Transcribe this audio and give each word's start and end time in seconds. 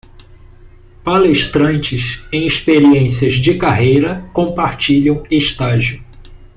Palestrantes 1.03 2.23
em 2.31 2.47
experiências 2.47 3.33
de 3.35 3.55
carreira 3.55 4.27
compartilham 4.33 5.23
estágio 5.29 6.03